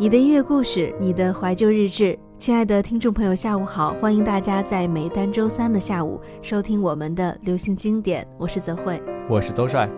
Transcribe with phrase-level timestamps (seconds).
[0.00, 3.92] 你的音乐故事，你的怀旧日志，亲爱的听众朋友，下午好！
[3.94, 8.24] 欢迎大家在每单周三的下午收听我们的流行经典。
[8.38, 9.90] 我是泽慧，我是邹帅。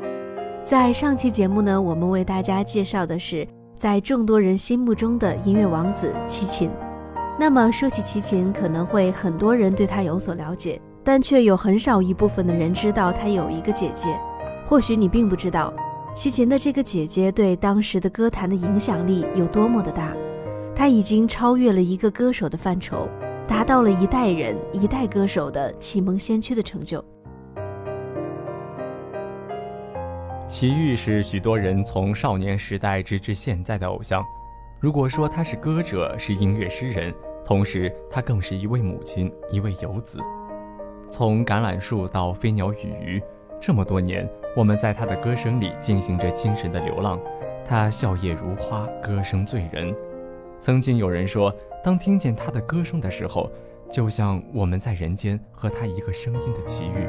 [0.64, 3.46] 在上期节目呢，我们为大家介绍的是
[3.76, 6.70] 在众多人心目中的音乐王子齐秦。
[7.38, 14.18] 那么说起齐秦，可能会很多人对他有所了解，但却有很少一部分的人知道他有一个姐姐。
[14.64, 15.70] 或许你并不知道。
[16.12, 20.14] 齐秦的这个姐姐对当时的歌坛的影响力有多么的大，
[20.74, 23.08] 她已经超越了一个歌手的范畴，
[23.46, 27.02] 达到了一代人一代歌手的启蒙先驱的成就。
[30.48, 34.22] 齐豫是许多人从少年时代直至现在的偶像。
[34.80, 40.18] 如果说他是歌者，是音乐诗人，同时他更是一位母亲，一位游子。
[41.08, 43.22] 从橄榄树到飞鸟与鱼。
[43.60, 47.18] 这么多年，我们在他的歌声里进行着精神的流浪。
[47.64, 49.94] 他笑靥如花，歌声醉人。
[50.58, 53.50] 曾经有人说，当听见他的歌声的时候，
[53.88, 57.08] 就像我们在人间和他一个声音的奇遇。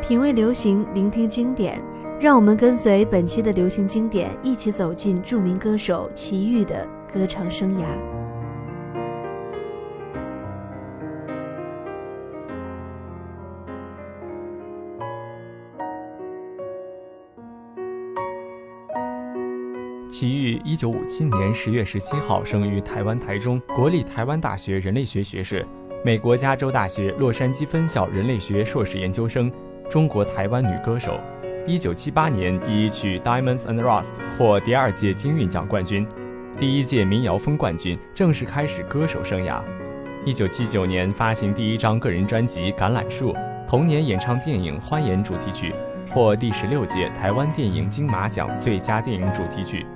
[0.00, 1.82] 品味流行，聆听经典，
[2.20, 8.17] 让我们跟随本期的流行经典，一起走进著名歌手齐豫的歌唱生涯。
[20.18, 25.64] 齐豫，一九五七年十月十七号生于台湾台中国立台湾大学人类学学士，
[26.04, 29.48] 美国加州大学洛杉矶分校人类学硕士研究生，
[29.88, 31.20] 中国台湾女歌手。
[31.68, 36.04] 一九七八年以曲《Diamonds and Rust》获第二届金韵奖冠军，
[36.58, 39.62] 第一届民谣风冠军，正式开始歌手生涯。
[40.24, 43.32] 一九七九年发行第一张个人专辑《橄榄树》，
[43.68, 45.72] 同年演唱电影《欢颜》主题曲，
[46.10, 49.86] 获第十六届台湾电影金马奖最佳电影主题曲。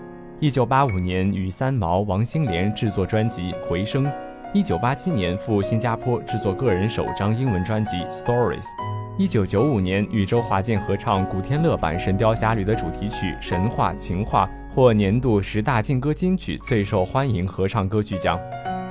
[0.43, 4.05] 一九八五年与三毛、王心莲制作专辑《回声》，
[4.53, 8.59] 一九八七年赴新加坡制作个人首张英文专辑《Stories》，
[9.17, 18.37] 一九九五年与周华健合唱古天乐版《神雕侠侣》的主题曲《神话情话》，获年度十大劲歌金曲最受欢迎合唱歌曲奖。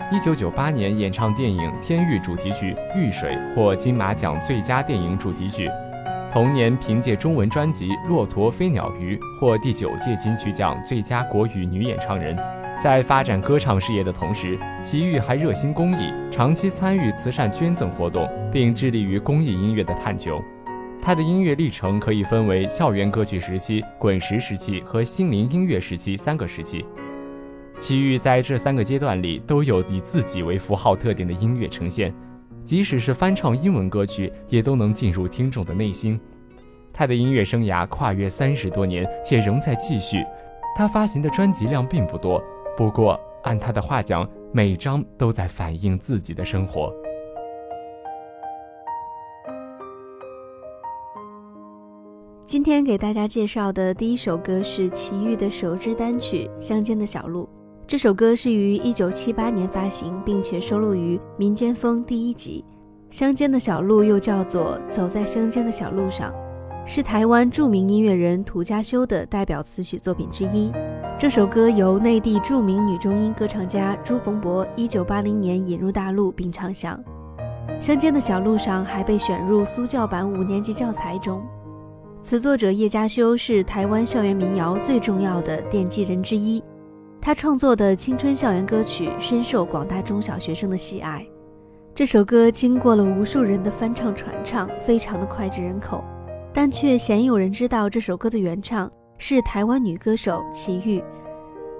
[0.10, 5.70] 一九九八年演唱电影《天域》主题曲《遇水》，获金马奖最佳电影主题曲。
[6.32, 12.34] 同年，凭借中文专辑《骆驼飞鸟鱼》获第九届金曲奖最佳国语女演唱人。
[12.82, 20.42] 在发展歌唱事业的同时，齐豫还热心公益，长期参与慈善捐赠活动，并致力于公益音乐的探求。
[21.02, 26.86] 他的音乐历程可以分为校园歌曲时期、滚石时期和心灵音乐时期三个时期。
[27.78, 32.14] 齐豫在这三个阶段里都有以自己为符号特点的音乐呈现。
[32.64, 36.20] 即使是翻唱英文歌曲，也都能进入听众的内心。
[36.94, 40.26] 他的音乐生涯跨越三十多年，且仍在继续。
[40.76, 42.42] 他发行的专辑量并不多，
[42.78, 46.94] 不过按他的话讲，每张都在反映自己的生活。
[52.46, 57.48] 今天给大家介绍的第一首歌是齐豫的首支单曲《乡间的小路》。
[57.92, 62.64] 这首歌是于一九七八年发行，并且收录于《民间风》第一集。
[63.10, 66.32] 乡间的小路又叫做《走在乡间的小路上》，
[66.86, 70.72] 是台湾著名音乐人涂家修的代表词曲作品之一。
[71.20, 76.98] 这首歌由内地著名女中音歌唱家朱逢博一九八零年引入大陆并唱响。
[77.82, 81.42] 《乡间的小路上》还被选入苏教版五年级教材中。
[82.24, 86.64] 词作者叶家修是台湾校园民谣最重要的奠基人之一。
[87.22, 91.24] 他创作的青春校园歌曲深受广大中小学生的喜爱。
[91.94, 96.04] 这首歌经过了无数人的翻唱传唱，非常的脍炙人口，
[96.52, 101.04] 但却鲜有人知道这首歌的原唱是台湾女歌手齐豫。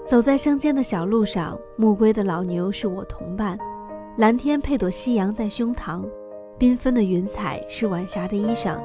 [0.06, 3.58] 走在乡间的小路上，暮归的老牛是我同伴，
[4.18, 6.04] 蓝天配朵夕阳在胸膛，
[6.56, 8.78] 缤纷的云彩是晚霞的衣裳。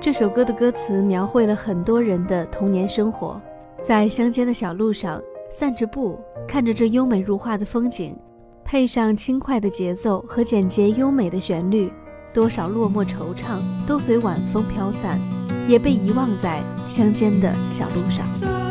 [0.00, 3.40] 这首歌的歌词描绘了很多人的童年生活，
[3.82, 5.20] 在乡间的小路上。
[5.50, 8.16] 散着步，看着这优美如画的风景，
[8.64, 11.92] 配上轻快的节奏和简洁优美的旋律，
[12.32, 15.18] 多少落寞惆怅都随晚风飘散，
[15.66, 18.67] 也被遗忘在乡间的小路上。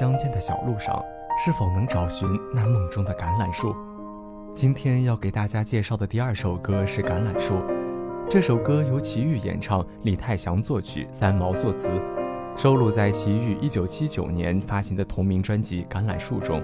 [0.00, 0.98] 乡间的小路上，
[1.36, 3.76] 是否能找寻那梦中的橄榄树？
[4.54, 7.54] 今天要给大家介绍的第二首歌是《橄榄树》。
[8.26, 11.90] 这首歌由齐豫演唱，李泰祥作曲，三毛作词，
[12.56, 16.62] 收录在齐豫1979年发行的同名专辑《橄榄树》中。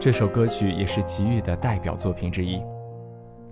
[0.00, 2.62] 这首歌曲也是齐豫的代表作品之一。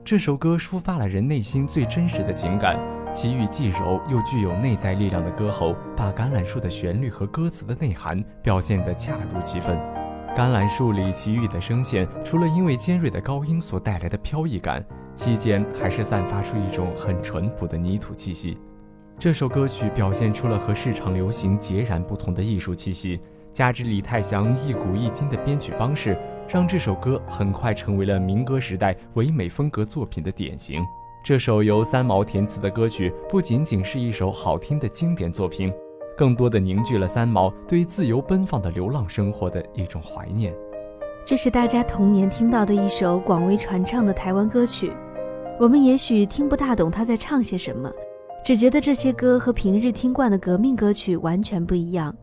[0.03, 2.79] 这首歌抒发了人内心最真实的情感，
[3.13, 9.77] 齐豫既柔又具有内在力量的歌喉，把橄榄树的旋律和歌词的内涵表现得恰如其分。
[10.37, 14.85] 橄榄树里齐豫的声线，除了因为尖锐的高音所带来的飘逸感，
[15.15, 18.59] 期间还是散发出一种很淳朴的泥土气息。
[19.19, 23.19] 这首歌曲表现出了和市场流行截然不同的艺术气息，
[23.51, 26.19] 加之李泰祥一古一今的编曲方式。
[26.49, 30.81] 让这首歌很快成为了民歌时代唯美风格作品的典型。
[31.27, 35.73] 这首由三毛填词的歌曲，不仅仅是一首好听的经典作品，
[36.17, 40.55] 更多的凝聚了三毛对自由奔放的流浪生活的一种怀念。
[41.25, 44.93] 这是大家童年听到的一首广为传唱的台湾歌曲。
[45.59, 47.91] 我们也许听不大懂他在唱些什么，
[48.45, 52.15] 只觉得这些歌和平日听惯的革命歌曲完全不一样。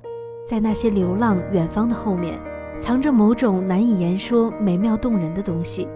[0.47, 2.39] 在那些流浪远方的后面。
[2.79, 5.87] 藏着某种难以言说、美妙动人的东西，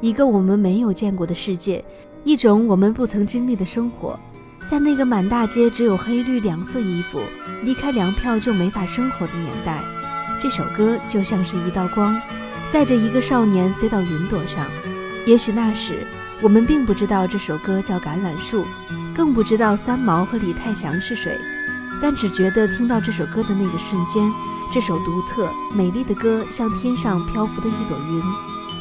[0.00, 1.84] 一个我们没有见过的世界，
[2.26, 4.18] 一种我们不曾经历的生活。
[4.68, 7.22] 在那个满大街只有黑绿两色衣服、
[7.62, 9.80] 离开粮票就没法生活的年代，
[10.42, 12.20] 这首歌就像是一道光，
[12.72, 14.66] 载着一个少年飞到云朵上。
[15.24, 16.04] 也许那时
[16.42, 18.64] 我们并不知道这首歌叫《橄榄树》，
[19.14, 21.38] 更不知道三毛和李泰祥是谁，
[22.02, 24.28] 但只觉得听到这首歌的那个瞬间。
[24.74, 28.20] 这首独特美丽的歌，像天上漂浮的一朵云，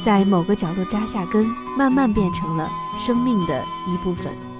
[0.05, 1.43] 在某个角落扎下根，
[1.75, 2.69] 慢慢变成了
[2.99, 4.54] 生命的一部分。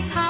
[0.00, 0.29] 一场。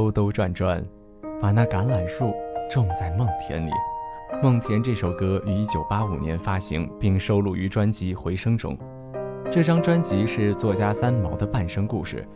[0.00, 0.82] 兜兜转转，
[1.42, 2.32] 把那橄榄树
[2.70, 3.70] 种在梦田里。
[4.42, 8.78] 《梦田》这首歌于1985年发行，并收录于专辑《回声》中。
[9.52, 12.26] 这张专辑是作家三毛的半生故事，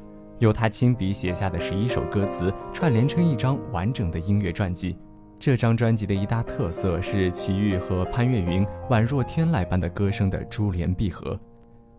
[0.40, 4.99] 由他亲笔写下的十一首歌词串联成一张完整的音乐传记。
[5.38, 11.38] 这张专辑的一大特色是齐豫和潘越云宛若天籁般的歌声的珠联璧合，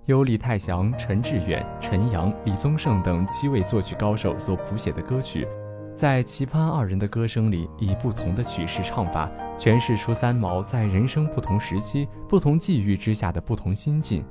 [0.05, 5.47] 由李泰祥、陈志远、陈阳、李宗盛等七位作曲高手所谱写的歌曲。
[5.95, 14.23] 在齐潘二人的歌声里，以不同的曲式唱法，诠释出三毛在人生不同时期、不同际遇之下的不同心境，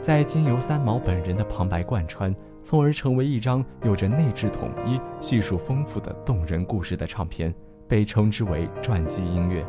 [0.00, 7.52] 在经由三毛本人的旁白贯穿，从而成为一张有着内置统一、叙述丰富的动人故事的唱片，
[7.88, 9.64] 被称之为传记音乐。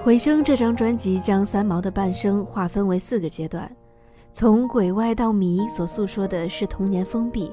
[0.02, 3.70] 《回声》这张专辑将三毛的半生划分为四个阶段，
[4.34, 7.52] 从鬼外到迷所诉说的是童年封闭。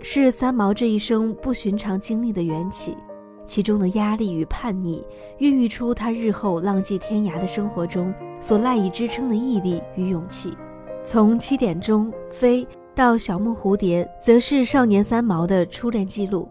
[0.00, 2.96] 是三毛这一生不寻常经历的缘起，
[3.44, 5.04] 其中的压力与叛逆，
[5.38, 10.56] 孕育出他日后浪迹天涯的生活中所赖以支撑的毅力与勇气。
[11.04, 16.48] 从七点钟飞到小梦蝴蝶，则是少年三毛的初恋记录。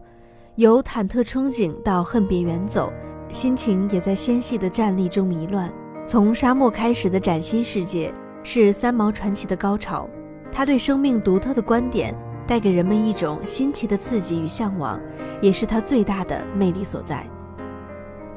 [0.55, 2.91] 由忐忑憧憬到恨别远走，
[3.31, 5.71] 心情也在纤细的站立中迷乱。
[6.07, 8.13] 从沙漠开始的崭新世界，
[8.45, 10.09] 是三毛传奇的高潮。
[10.53, 12.15] 他对生命独特的观点。
[12.47, 15.01] 带给人们一种新奇的刺激与向往，
[15.41, 17.27] 也是他最大的魅力所在。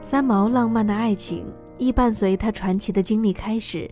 [0.00, 1.45] 三毛浪漫的爱情
[1.77, 3.87] 亦伴随他传奇的经历开始。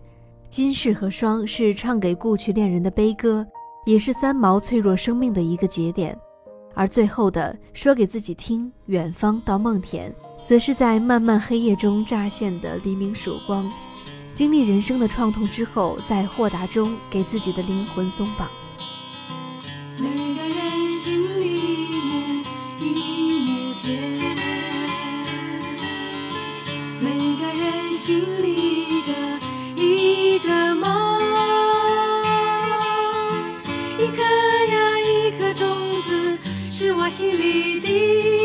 [0.49, 3.45] 金世和霜是唱给故去恋人的悲歌，
[3.85, 6.17] 也是三毛脆弱生命的一个节点。
[6.73, 10.11] 而最后的说给自己听，远方到梦田，
[10.43, 13.63] 则是在漫漫黑夜中乍现的黎明曙光。
[14.37, 18.47] 经历人生的创痛之后，在豁达中给自己的灵魂松绑。
[19.97, 22.43] 每个人心里一亩
[22.79, 22.83] 一
[23.47, 24.37] 亩田，
[27.01, 28.53] 每个人心里
[28.83, 29.11] 一个
[29.75, 31.19] 一个梦，
[33.97, 35.67] 一颗呀一颗种
[36.03, 36.37] 子，
[36.69, 38.36] 是我心里的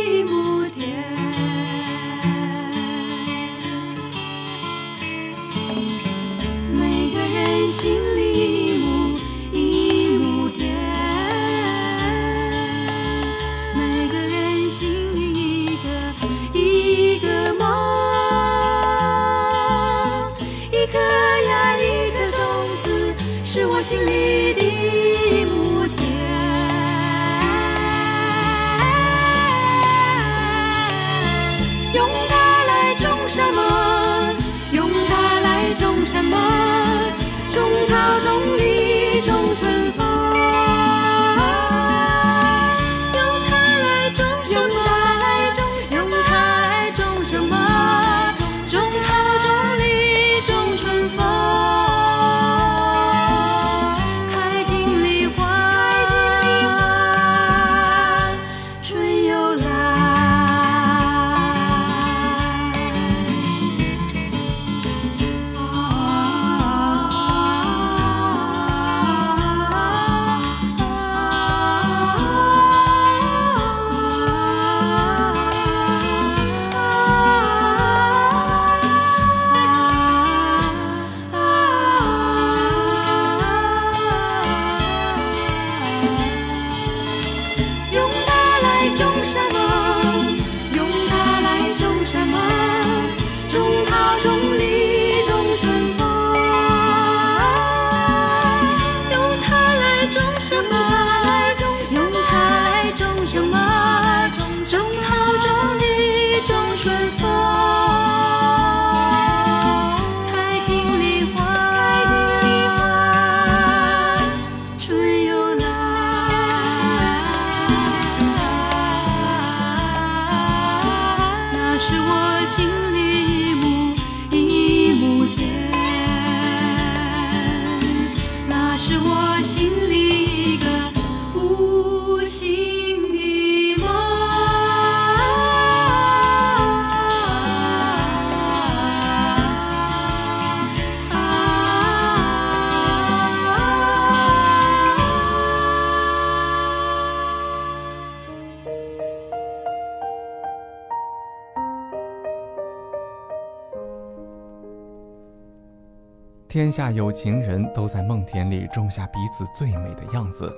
[156.62, 160.48] 天下有情人都在梦田里种下彼此最美的样子。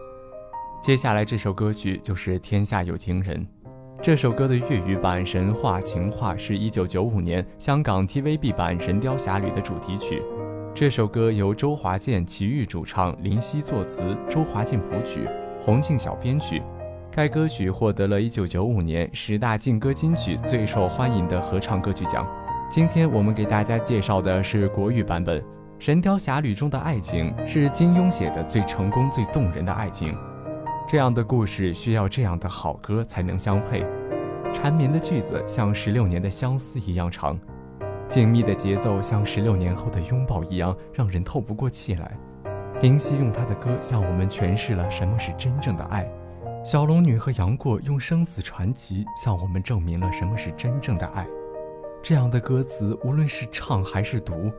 [0.83, 3.40] 接下来这首歌曲就是《天下有情人》，
[4.03, 10.23] 这首歌的粤语版《神话情话》是一九九五年香港 TVB 版《神雕侠侣》的主题曲。
[10.75, 15.27] 这首歌由周华健、齐豫主唱，林夕作词，周华健谱曲，
[15.62, 16.62] 洪敬晓编曲。
[17.11, 22.29] 该歌曲获得了一九九五年十大劲歌金曲最受欢迎的合唱歌曲奖。
[22.69, 25.40] 今天我们给大家介绍的是国语版本，
[25.85, 30.16] 《神雕侠侣》中的爱情是金庸写的最成功、最动人的爱情。
[30.88, 33.85] 这样的故事需要这样的好歌才能相配，
[34.51, 37.38] 缠绵的句子像十六年的相思一样长，
[38.09, 42.16] 紧密的节奏像十六年后的拥抱一样让人透不过气来。
[42.81, 46.11] 林夕用他的歌向我们诠释了什么是真正的爱。
[46.64, 51.27] 小龙女和杨过用生死传奇向我们证明了什么是真正的爱。
[52.03, 54.51] 这样的歌词，无论是唱还是读，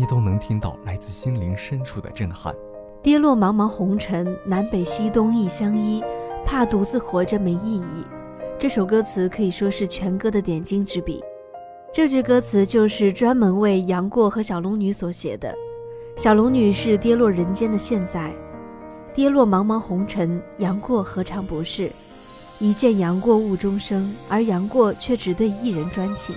[0.00, 2.54] 你都能听到来自心灵深处的震撼。
[3.02, 6.00] 跌落茫茫红尘，南北西东亦相依，
[6.46, 8.04] 怕独自活着没意义。
[8.60, 11.20] 这首歌词可以说是全歌的点睛之笔。
[11.92, 15.52] 这句歌词就是专门为杨过和小龙女所写的。
[16.16, 18.32] 小龙女是跌落人间的现在。
[19.12, 21.90] 跌落茫茫红尘，杨过何尝不是？
[22.60, 26.36] 一见杨过误终生，而杨过却只对一人专情。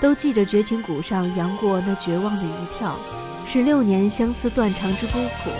[0.00, 2.96] 都记着绝情谷上杨过那绝望的一跳，
[3.46, 5.50] 十六年相思断肠之孤苦。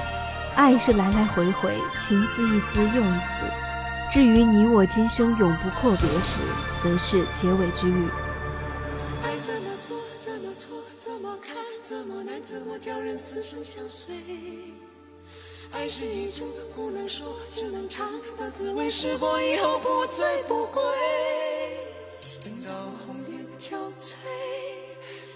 [0.55, 4.12] 爱是来来回回，情丝一丝又一丝。
[4.12, 6.38] 至于你我今生永不阔别时，
[6.83, 8.09] 则是结尾之语。
[9.22, 14.14] 爱怎么做，怎么错，怎么看，怎么难，怎么叫人死生相随？
[15.72, 20.83] 爱是一种不能说，只能尝的滋味，试过以后不醉不归。
[23.69, 24.15] 憔悴，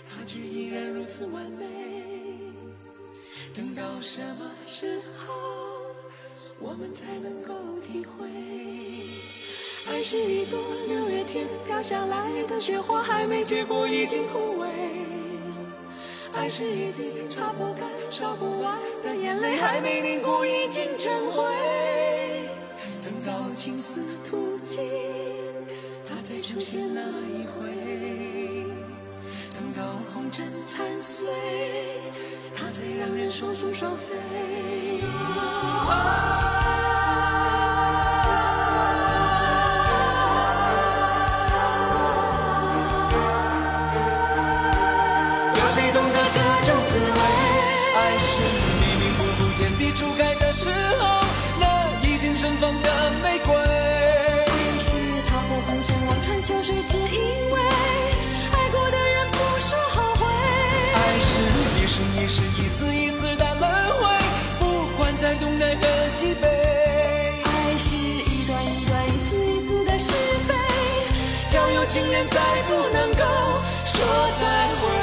[0.09, 1.66] 它却依然如此完美。
[3.55, 5.35] 等到什么时候，
[6.59, 8.27] 我们才能够体会？
[9.90, 14.66] 爱是一朵六月天飘下来的雪花，还没结果已经枯萎。
[16.33, 21.45] 爱是一滴擦不干、烧不完的眼泪，还没凝固已经成灰。
[23.05, 24.81] 等到青丝吐尽，
[26.33, 27.68] 再出现那一回；
[29.55, 31.29] 等到红尘残碎，
[32.57, 34.14] 它才让人双宿双飞。
[71.92, 73.22] 情人再不能够
[73.85, 74.02] 说
[74.40, 75.01] 再会。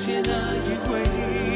[0.00, 0.32] 写那
[0.64, 1.49] 一回。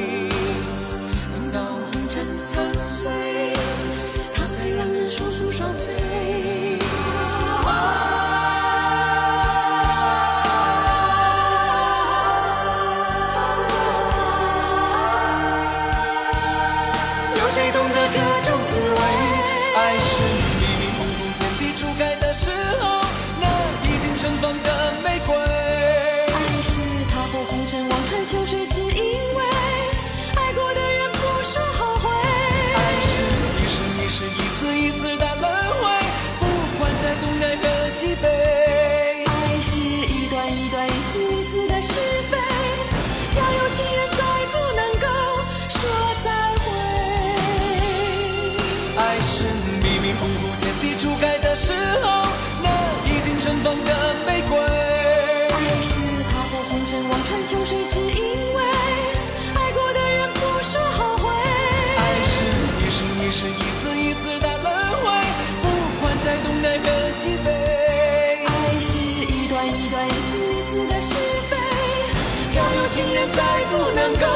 [72.95, 74.27] 情人再不能够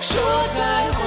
[0.00, 0.18] 说
[0.56, 0.97] 再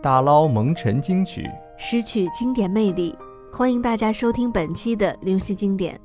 [0.00, 3.12] 打捞蒙尘金曲，失去经典魅力。
[3.52, 5.98] 欢迎大家收听本期的流行经典。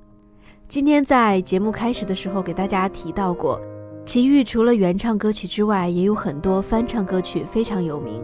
[0.68, 3.62] 今天在节目开始的时候给大家提到过，
[4.04, 8.24] 齐豫除了原唱歌曲之外，也有很多翻唱歌曲非常有名。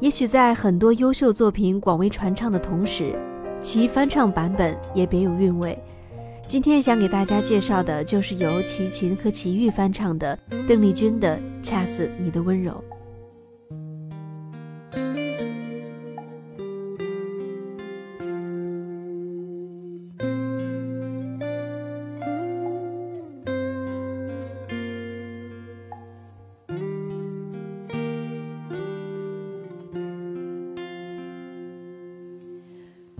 [0.00, 3.16] 也许在很多优秀作品广为传唱的同时，
[3.62, 5.78] 其翻唱版本也别有韵味。
[6.42, 12.72] 今天想给大家介绍的就是由齐秦和齐豫翻唱的邓丽君的《恰似你的温柔》。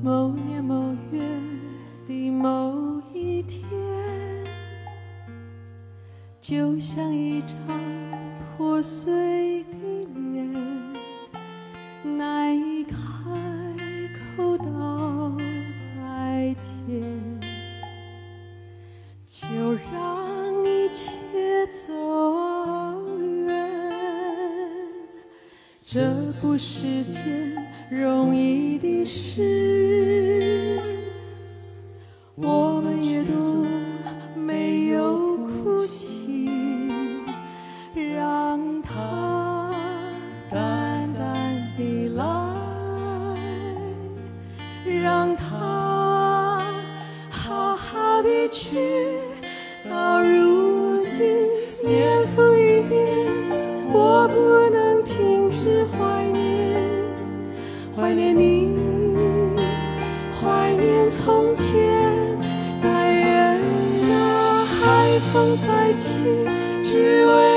[0.05, 1.19] 某年某月
[2.07, 3.63] 的某一天，
[6.43, 7.57] 就像一张
[8.55, 9.79] 破碎的
[10.35, 10.47] 脸，
[12.19, 12.95] 难以开
[14.37, 15.33] 口道
[15.97, 17.41] 再见，
[19.25, 23.09] 就让一切走
[23.47, 23.73] 远。
[25.87, 27.23] 这不是件
[27.89, 29.84] 容易的事，
[55.05, 56.81] 停止怀念，
[57.95, 58.77] 怀念你，
[60.41, 61.77] 怀念从前。
[62.83, 63.61] 但愿
[64.09, 66.49] 那海风再起，
[66.83, 67.54] 只为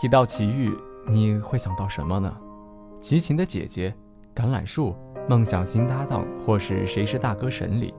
[0.00, 0.72] 提到齐豫，
[1.08, 2.32] 你会想到什么呢？
[3.00, 3.92] 齐秦的姐姐，
[4.32, 4.94] 橄榄树，
[5.28, 7.92] 梦想新搭档，或是谁是大哥神里，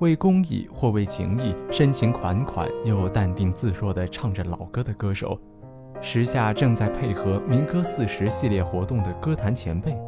[0.00, 5.40] 为公益或为情谊，深情款款又淡定自若地唱着老歌的歌手，
[6.02, 9.98] 时下正在配合民歌四十系列活动的歌坛前辈。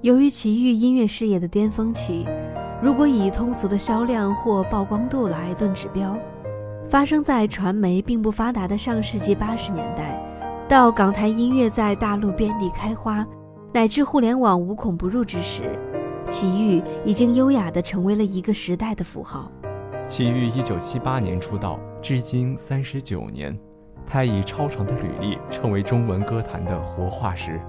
[0.00, 2.26] 由于齐豫音乐事业的巅峰期，
[2.82, 6.16] 如果以通俗的销量或曝光度来论指标，
[6.88, 10.18] 发生在传媒并不发达的上世纪八十年代，
[10.74, 13.24] 到港台音乐在大陆遍地开花，
[13.72, 15.62] 乃至互联网无孔不入之时，
[16.28, 19.48] 齐豫已经优雅地成为了一个时代的符号。
[20.08, 23.56] 齐豫一九七八年出道，至今三十九年，
[24.04, 27.60] 他以超长的履历成为中文歌坛的活化石。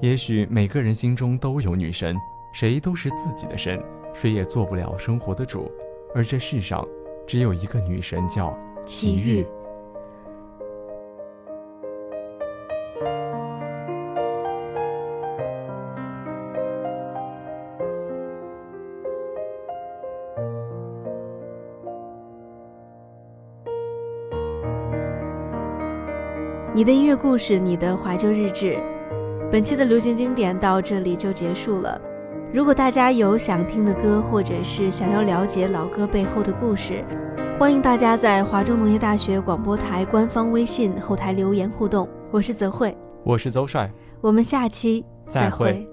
[0.00, 2.16] 也许每个人心中都有女神，
[2.54, 3.78] 谁都是自己的神，
[4.14, 5.70] 谁也做不了生活的主。
[6.14, 6.82] 而这世上，
[7.26, 9.46] 只有一个女神，叫齐豫。
[26.80, 28.78] 你的音乐故事，你的怀旧日志。
[29.52, 32.00] 本期的流行经典到这里就结束了。
[32.54, 37.04] 如果大家有想听的歌，或者是想要了解老歌背后的故事，
[37.58, 42.08] 欢迎大家在华中农业大学广播台官方微信后台留言互动。
[42.30, 45.86] 我是泽慧，我是邹帅，我们下期再会。